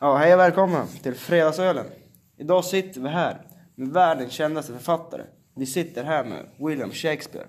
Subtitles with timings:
[0.00, 1.86] Ja, hej och välkomna till Fredagsölen.
[2.36, 5.22] Idag sitter vi här med världens kändaste författare.
[5.54, 7.46] Vi sitter här med William Shakespeare.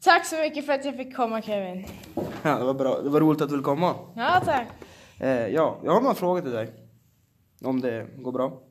[0.00, 1.86] Tack så mycket för att jag fick komma Kevin.
[2.42, 3.00] Ja, det var bra.
[3.02, 3.94] Det var roligt att du ville komma.
[4.16, 4.66] Ja, tack.
[5.18, 6.70] Eh, ja, jag har några frågor till dig.
[7.64, 8.62] Om det går bra.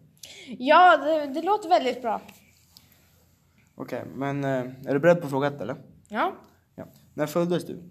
[0.58, 2.22] Ja, det, det låter väldigt bra.
[3.76, 4.50] Okej, men eh,
[4.86, 5.76] är du beredd på fråga ett eller?
[6.08, 6.34] Ja.
[6.76, 6.86] Ja.
[7.14, 7.84] När föddes du?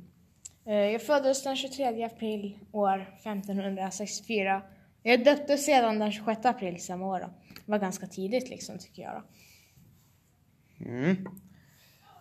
[0.69, 4.63] Eh, Jag föddes den 23 april år 1564.
[5.03, 7.21] Jag döptes sedan den 26 april samma år.
[7.21, 7.27] Då.
[7.67, 9.13] Det var ganska tidigt liksom tycker jag.
[9.15, 9.23] Då.
[10.85, 11.17] Mm.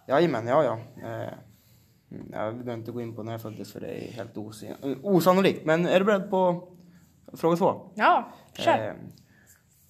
[0.07, 0.79] Jajamän, ja ja.
[1.09, 1.33] Eh,
[2.31, 5.65] jag behöver inte gå in på när jag föddes för det är helt osin- osannolikt.
[5.65, 6.67] Men är du beredd på
[7.33, 7.91] fråga två?
[7.95, 8.87] Ja, kör.
[8.87, 8.93] Eh,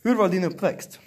[0.03, 0.99] hur var din uppväxt?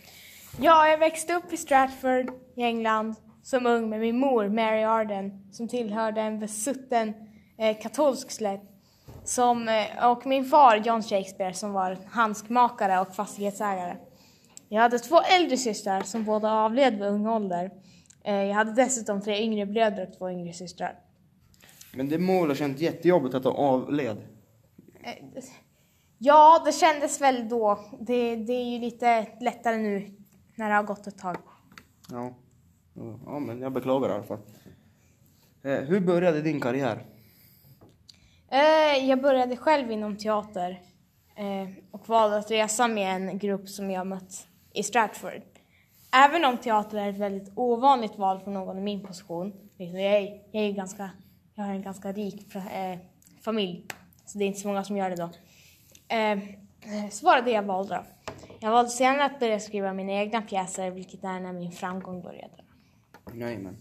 [0.60, 5.48] Ja, jag växte upp i Stratford i England som ung med min mor Mary Arden
[5.52, 7.14] som tillhörde en besutten eh,
[7.82, 8.64] katolsk släkt.
[9.24, 13.96] Som, eh, och min far John Shakespeare som var handskmakare och fastighetsägare.
[14.68, 17.70] Jag hade två äldre systrar som båda avled vid ung ålder.
[18.24, 20.98] Eh, jag hade dessutom tre yngre bröder och två yngre systrar.
[21.94, 24.16] Men det må väl ha känts jättejobbigt att du avled?
[25.02, 25.44] Eh,
[26.22, 27.80] Ja, det kändes väl då.
[28.00, 30.10] Det, det är ju lite lättare nu
[30.54, 31.36] när det har gått ett tag.
[32.10, 32.34] Ja.
[33.26, 34.38] Ja, men jag beklagar i alla fall.
[35.62, 37.06] Eh, hur började din karriär?
[38.50, 40.82] Eh, jag började själv inom teater
[41.36, 45.42] eh, och valde att resa med en grupp som jag mött i Stratford.
[46.12, 50.16] Även om teater är ett väldigt ovanligt val för någon i min position, liksom, jag
[50.16, 51.10] är, jag är ganska,
[51.54, 52.98] jag har en ganska rik eh,
[53.44, 53.86] familj,
[54.24, 55.30] så det är inte så många som gör det då,
[57.10, 58.04] så var det det jag valde.
[58.60, 62.54] Jag valde senare att börja skriva mina egna pjäser, vilket är när min framgång började.
[63.34, 63.76] Jajamän.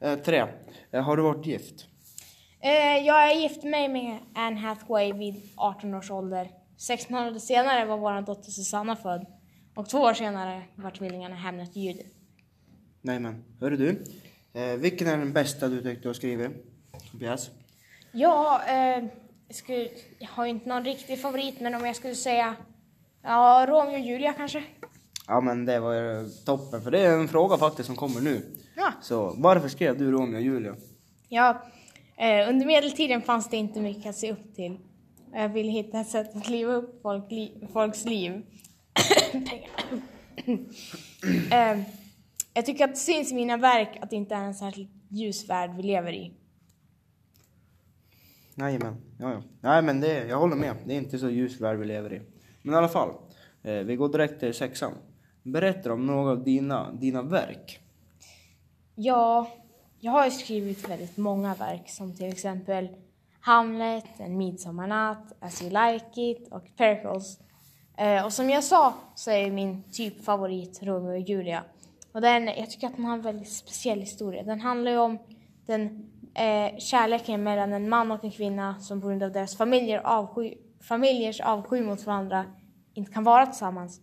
[0.00, 0.46] Eh, tre,
[0.90, 1.86] eh, Har du varit gift?
[2.60, 6.50] Eh, jag är gift mig med Anne Hathaway vid 18 års ålder.
[6.76, 9.26] Sex månader senare var vår dotter Susanna född
[9.74, 12.02] och två år senare var tvillingarna Hamnet och Judy.
[13.02, 14.04] Nej men, hörru du.
[14.76, 16.50] vilken är den bästa du tyckte du har skrivit?
[17.10, 17.50] Tobias?
[18.12, 19.04] Ja, eh,
[19.48, 22.54] jag, skulle, jag har ju inte någon riktig favorit men om jag skulle säga
[23.22, 24.64] ja, Romeo och Julia kanske?
[25.26, 28.58] Ja men det var ju toppen för det är en fråga faktiskt som kommer nu.
[28.80, 30.76] Ja, Så varför skrev du Romeo och Julia?
[31.28, 31.62] ja
[32.16, 34.78] eh, under medeltiden fanns det inte mycket att se upp till.
[35.32, 38.32] Jag ville hitta ett sätt att liva upp folk, li, folks liv.
[41.50, 41.78] eh,
[42.54, 45.48] jag tycker att det syns i mina verk att det inte är en särskilt ljus
[45.48, 46.32] värld vi lever i.
[48.54, 48.96] Nej, men.
[49.18, 49.42] Ja, ja.
[49.60, 50.74] Nej, men det, jag håller med.
[50.86, 52.20] Det är inte så ljus värld vi lever i.
[52.62, 53.10] Men i alla fall.
[53.62, 54.92] Eh, vi går direkt till sexan.
[55.42, 57.80] Berätta om några av dina, dina verk.
[59.00, 59.48] Ja,
[60.00, 62.88] jag har ju skrivit väldigt många verk som till exempel
[63.40, 67.38] Hamlet, En midsommarnatt, As you like it och Pericles.
[67.98, 71.64] Eh, och som jag sa så är min typ favorit Romeo och Julia.
[72.12, 74.42] Och den, jag tycker att den har en väldigt speciell historia.
[74.42, 75.18] Den handlar ju om
[75.66, 79.98] den eh, kärleken mellan en man och en kvinna som på grund av deras familjer
[79.98, 80.54] avsky,
[80.88, 82.44] familjers avsky mot varandra
[82.94, 84.00] inte kan vara tillsammans.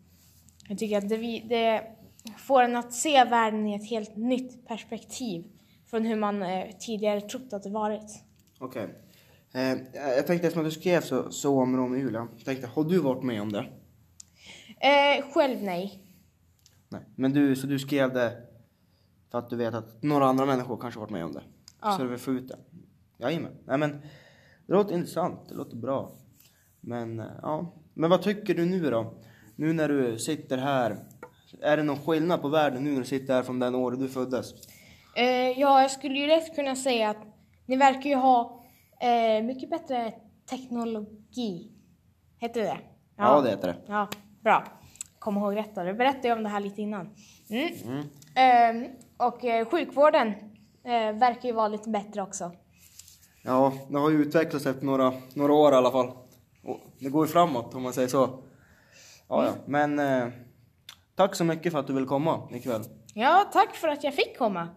[0.69, 1.17] Jag tycker att det,
[1.49, 1.95] det
[2.37, 5.45] får en att se världen i ett helt nytt perspektiv
[5.89, 8.23] från hur man eh, tidigare trott att det varit.
[8.59, 8.89] Okej.
[9.53, 13.23] Eh, jag tänkte eftersom du skrev så, så om Romeo och tänkte, har du varit
[13.23, 13.65] med om det?
[14.79, 16.01] Eh, själv nej.
[16.89, 17.01] Nej.
[17.15, 18.41] Men du, så du skrev det
[19.31, 21.43] för att du vet att några andra människor kanske varit med om det?
[21.81, 21.91] Ja.
[21.91, 22.57] Så du vill få ut det?
[23.17, 23.51] Jajamän.
[23.65, 23.91] Nej men,
[24.67, 25.49] det låter intressant.
[25.49, 26.11] Det låter bra.
[26.81, 27.73] Men, eh, ja.
[27.93, 29.13] Men vad tycker du nu då?
[29.55, 30.97] Nu när du sitter här.
[31.61, 34.09] Är det någon skillnad på världen nu när du sitter här från den året du
[34.09, 34.53] föddes?
[35.15, 37.17] Eh, ja, jag skulle ju lätt kunna säga att
[37.65, 38.65] ni verkar ju ha
[39.01, 40.13] eh, mycket bättre
[40.49, 41.71] teknologi.
[42.39, 42.79] Heter det det?
[43.17, 43.75] Ja, det heter det.
[43.87, 44.07] Ja,
[44.43, 44.63] bra.
[45.19, 45.83] Kom ihåg då.
[45.83, 47.09] Jag berättade ju om det här lite innan.
[47.49, 47.73] Mm.
[47.85, 48.05] Mm.
[48.35, 50.27] Ehm, och eh, sjukvården
[50.83, 52.51] eh, verkar ju vara lite bättre också.
[53.43, 56.11] Ja, det har ju utvecklats efter några, några år i alla fall.
[56.63, 58.29] Och det går ju framåt om man säger så.
[59.27, 59.51] Ja, ja.
[59.65, 60.27] Men eh,
[61.15, 62.83] tack så mycket för att du vill komma ikväll.
[63.13, 64.67] Ja, tack för att jag fick komma.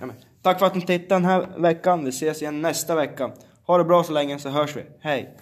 [0.00, 0.06] Ja,
[0.42, 2.04] tack för att ni tittade den här veckan.
[2.04, 3.32] Vi ses igen nästa vecka.
[3.66, 4.84] Ha det bra så länge så hörs vi.
[5.00, 5.36] Hej!